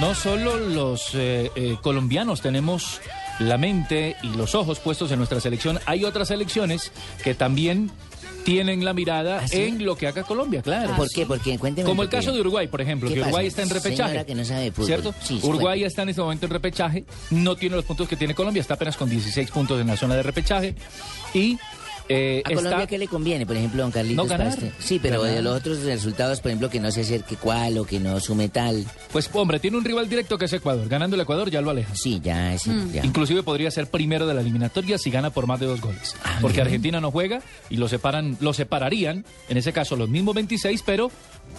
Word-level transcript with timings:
no 0.00 0.14
solo 0.14 0.58
los 0.58 1.14
eh, 1.14 1.50
eh, 1.54 1.76
colombianos 1.82 2.40
tenemos 2.40 3.00
la 3.38 3.58
mente 3.58 4.16
y 4.22 4.28
los 4.28 4.54
ojos 4.54 4.78
puestos 4.80 5.10
en 5.12 5.18
nuestra 5.18 5.40
selección, 5.40 5.78
hay 5.86 6.04
otras 6.04 6.28
selecciones 6.28 6.92
que 7.22 7.34
también 7.34 7.90
tienen 8.44 8.84
la 8.84 8.94
mirada 8.94 9.40
¿Ah, 9.42 9.48
sí? 9.48 9.58
en 9.62 9.84
lo 9.84 9.96
que 9.96 10.06
haga 10.06 10.22
Colombia, 10.22 10.62
claro. 10.62 10.96
¿Por 10.96 11.10
qué? 11.10 11.26
Porque 11.26 11.58
cuénteme. 11.58 11.86
Como 11.86 12.02
el 12.02 12.08
porque- 12.08 12.16
caso 12.24 12.32
de 12.32 12.40
Uruguay, 12.40 12.68
por 12.68 12.80
ejemplo, 12.80 13.08
¿Qué 13.08 13.16
que 13.16 13.20
Uruguay 13.20 13.46
pasa? 13.46 13.60
está 13.60 13.62
en 13.62 13.82
repechaje. 13.82 14.24
Que 14.24 14.34
no 14.34 14.44
sabe. 14.44 14.72
¿Cierto? 14.84 15.14
Sí, 15.22 15.38
Uruguay 15.42 15.84
está 15.84 16.02
en 16.02 16.08
este 16.10 16.22
momento 16.22 16.46
en 16.46 16.52
repechaje, 16.52 17.04
no 17.30 17.56
tiene 17.56 17.76
los 17.76 17.84
puntos 17.84 18.08
que 18.08 18.16
tiene 18.16 18.34
Colombia, 18.34 18.62
está 18.62 18.74
apenas 18.74 18.96
con 18.96 19.10
16 19.10 19.50
puntos 19.50 19.78
en 19.80 19.86
la 19.86 19.96
zona 19.98 20.16
de 20.16 20.22
repechaje 20.22 20.74
y 21.34 21.58
eh, 22.12 22.42
¿A 22.44 22.48
está... 22.50 22.62
Colombia 22.62 22.86
qué 22.86 22.98
le 22.98 23.08
conviene, 23.08 23.46
por 23.46 23.56
ejemplo, 23.56 23.82
don 23.82 23.90
Carlitos? 23.92 24.16
No 24.24 24.28
ganar. 24.28 24.58
Sí, 24.78 24.98
pero 25.00 25.20
Ganar. 25.22 25.36
de 25.36 25.42
los 25.42 25.56
otros 25.56 25.80
resultados, 25.84 26.40
por 26.40 26.50
ejemplo, 26.50 26.68
que 26.68 26.80
no 26.80 26.90
se 26.90 27.02
acerque 27.02 27.36
cuál 27.36 27.78
o 27.78 27.84
que 27.84 28.00
no 28.00 28.18
sume 28.20 28.48
tal. 28.48 28.84
Pues 29.12 29.30
hombre, 29.32 29.60
tiene 29.60 29.76
un 29.78 29.84
rival 29.84 30.08
directo 30.08 30.36
que 30.36 30.44
es 30.46 30.52
Ecuador. 30.52 30.88
Ganando 30.88 31.14
el 31.16 31.22
Ecuador 31.22 31.50
ya 31.50 31.60
lo 31.60 31.70
aleja. 31.70 31.94
Sí, 31.94 32.20
ya, 32.22 32.58
sí, 32.58 32.70
Mm. 32.70 32.92
ya. 32.92 33.04
Inclusive 33.06 33.42
podría 33.42 33.70
ser 33.70 33.86
primero 33.88 34.26
de 34.26 34.34
la 34.34 34.40
eliminatoria 34.40 34.98
si 34.98 35.10
gana 35.10 35.30
por 35.30 35.46
más 35.46 35.60
de 35.60 35.66
dos 35.66 35.80
goles. 35.80 36.14
Ah, 36.24 36.38
Porque. 36.40 36.60
Argentina 36.60 37.00
no 37.00 37.10
juega 37.10 37.40
y 37.70 37.76
lo 37.78 37.88
separan, 37.88 38.36
lo 38.40 38.52
separarían, 38.52 39.24
en 39.48 39.56
ese 39.56 39.72
caso 39.72 39.96
los 39.96 40.08
mismos 40.08 40.34
26, 40.34 40.82
pero 40.84 41.10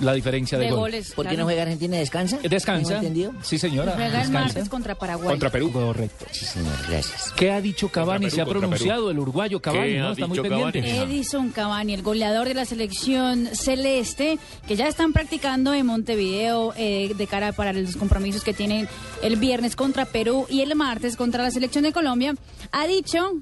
la 0.00 0.12
diferencia 0.12 0.58
de, 0.58 0.64
de 0.66 0.70
gol. 0.70 0.80
goles. 0.80 1.12
¿Por 1.12 1.24
qué 1.24 1.30
claro. 1.30 1.38
no 1.38 1.44
juega 1.46 1.62
Argentina? 1.62 1.96
¿Descansa? 1.96 2.38
Eh, 2.42 2.48
Descansa. 2.48 2.88
¿Tengo 2.88 3.00
entendido? 3.00 3.32
Sí, 3.42 3.58
señora. 3.58 3.92
Juega 3.92 4.06
el 4.06 4.12
descansa. 4.12 4.40
martes 4.40 4.68
contra 4.68 4.94
Paraguay. 4.94 5.28
Contra 5.30 5.50
Perú. 5.50 5.72
Correcto. 5.72 6.26
Sí, 6.30 6.44
señor, 6.44 6.72
gracias. 6.88 7.32
¿Qué 7.36 7.50
ha 7.50 7.60
dicho 7.60 7.88
Cavani? 7.88 8.26
Perú, 8.26 8.34
Se 8.36 8.40
ha 8.42 8.46
pronunciado 8.46 9.10
el 9.10 9.18
uruguayo 9.18 9.60
Cavani, 9.60 9.92
¿Qué 9.92 9.98
¿no? 9.98 10.12
Está 10.12 10.26
muy 10.26 10.38
Cavani? 10.42 10.78
Edison 10.78 11.50
Cavani, 11.50 11.94
el 11.94 12.02
goleador 12.02 12.48
de 12.48 12.54
la 12.54 12.64
selección 12.64 13.48
celeste, 13.52 14.38
que 14.66 14.76
ya 14.76 14.88
están 14.88 15.12
practicando 15.12 15.74
en 15.74 15.86
Montevideo 15.86 16.72
eh, 16.76 17.12
de 17.16 17.26
cara 17.26 17.52
para 17.52 17.72
los 17.72 17.96
compromisos 17.96 18.44
que 18.44 18.52
tienen 18.52 18.88
el 19.22 19.36
viernes 19.36 19.76
contra 19.76 20.04
Perú 20.04 20.46
y 20.48 20.60
el 20.60 20.74
martes 20.74 21.16
contra 21.16 21.42
la 21.42 21.50
selección 21.50 21.84
de 21.84 21.92
Colombia, 21.92 22.34
ha 22.72 22.86
dicho, 22.86 23.32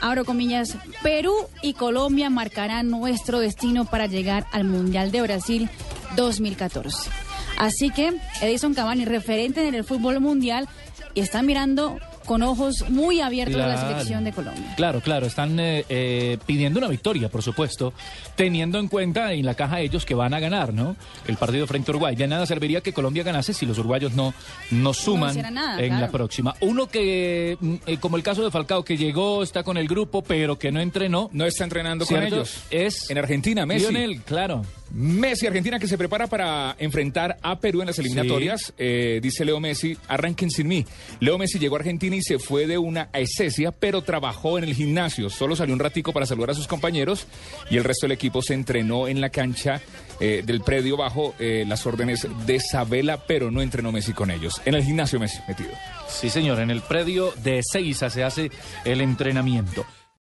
abro 0.00 0.24
comillas, 0.24 0.76
Perú 1.02 1.34
y 1.62 1.74
Colombia 1.74 2.30
marcarán 2.30 2.90
nuestro 2.90 3.38
destino 3.38 3.84
para 3.84 4.06
llegar 4.06 4.46
al 4.52 4.64
Mundial 4.64 5.10
de 5.10 5.22
Brasil 5.22 5.70
2014. 6.16 7.10
Así 7.56 7.90
que 7.90 8.12
Edison 8.42 8.74
Cavani, 8.74 9.04
referente 9.04 9.66
en 9.66 9.74
el 9.74 9.84
fútbol 9.84 10.20
mundial, 10.20 10.68
y 11.14 11.20
está 11.20 11.42
mirando 11.42 11.98
con 12.24 12.42
ojos 12.42 12.88
muy 12.88 13.20
abiertos 13.20 13.60
a 13.60 13.66
la 13.66 13.80
selección 13.80 14.24
de 14.24 14.32
Colombia. 14.32 14.74
Claro, 14.76 15.00
claro, 15.00 15.26
están 15.26 15.58
eh, 15.60 15.84
eh, 15.88 16.38
pidiendo 16.46 16.78
una 16.78 16.88
victoria, 16.88 17.28
por 17.28 17.42
supuesto, 17.42 17.92
teniendo 18.36 18.78
en 18.78 18.88
cuenta 18.88 19.32
en 19.32 19.44
la 19.44 19.54
caja 19.54 19.80
ellos 19.80 20.04
que 20.04 20.14
van 20.14 20.34
a 20.34 20.40
ganar, 20.40 20.72
¿no? 20.72 20.96
El 21.26 21.36
partido 21.36 21.66
frente 21.66 21.90
a 21.90 21.92
Uruguay. 21.92 22.16
De 22.16 22.26
nada 22.26 22.46
serviría 22.46 22.80
que 22.80 22.92
Colombia 22.92 23.22
ganase 23.22 23.52
si 23.52 23.66
los 23.66 23.78
uruguayos 23.78 24.14
no, 24.14 24.34
no 24.70 24.94
suman 24.94 25.54
nada, 25.54 25.80
en 25.80 25.88
claro. 25.88 26.06
la 26.06 26.10
próxima. 26.10 26.54
Uno 26.60 26.86
que, 26.86 27.56
mm, 27.60 27.74
eh, 27.86 27.98
como 27.98 28.16
el 28.16 28.22
caso 28.22 28.42
de 28.42 28.50
Falcao, 28.50 28.84
que 28.84 28.96
llegó, 28.96 29.42
está 29.42 29.62
con 29.62 29.76
el 29.76 29.88
grupo, 29.88 30.22
pero 30.22 30.58
que 30.58 30.72
no 30.72 30.80
entrenó. 30.80 31.30
No 31.32 31.44
está 31.44 31.64
entrenando 31.64 32.06
con 32.06 32.22
ellos. 32.22 32.64
Es 32.70 33.10
en 33.10 33.18
Argentina, 33.18 33.66
Messi. 33.66 33.90
Lionel, 33.90 34.22
claro. 34.22 34.62
Messi, 34.94 35.48
Argentina, 35.48 35.80
que 35.80 35.88
se 35.88 35.98
prepara 35.98 36.28
para 36.28 36.76
enfrentar 36.78 37.36
a 37.42 37.58
Perú 37.58 37.80
en 37.80 37.88
las 37.88 37.98
eliminatorias. 37.98 38.72
Eh, 38.78 39.18
dice 39.20 39.44
Leo 39.44 39.58
Messi, 39.58 39.96
arranquen 40.06 40.52
sin 40.52 40.68
mí. 40.68 40.86
Leo 41.18 41.36
Messi 41.36 41.58
llegó 41.58 41.74
a 41.74 41.80
Argentina 41.80 42.14
y 42.14 42.22
se 42.22 42.38
fue 42.38 42.68
de 42.68 42.78
una 42.78 43.10
esesia, 43.12 43.72
pero 43.72 44.02
trabajó 44.02 44.56
en 44.56 44.64
el 44.64 44.74
gimnasio. 44.74 45.30
Solo 45.30 45.56
salió 45.56 45.74
un 45.74 45.80
ratico 45.80 46.12
para 46.12 46.26
saludar 46.26 46.50
a 46.50 46.54
sus 46.54 46.68
compañeros 46.68 47.26
y 47.70 47.76
el 47.76 47.82
resto 47.82 48.06
del 48.06 48.12
equipo 48.12 48.40
se 48.40 48.54
entrenó 48.54 49.08
en 49.08 49.20
la 49.20 49.30
cancha 49.30 49.80
eh, 50.20 50.44
del 50.46 50.60
predio 50.60 50.96
bajo 50.96 51.34
eh, 51.40 51.64
las 51.66 51.84
órdenes 51.86 52.28
de 52.46 52.60
Sabela, 52.60 53.26
pero 53.26 53.50
no 53.50 53.62
entrenó 53.62 53.90
Messi 53.90 54.12
con 54.12 54.30
ellos. 54.30 54.62
En 54.64 54.74
el 54.74 54.84
gimnasio 54.84 55.18
Messi 55.18 55.40
metido. 55.48 55.70
Sí, 56.08 56.30
señor, 56.30 56.60
en 56.60 56.70
el 56.70 56.82
predio 56.82 57.32
de 57.42 57.62
Seiza 57.64 58.10
se 58.10 58.22
hace 58.22 58.52
el 58.84 59.00
entrenamiento. 59.00 59.84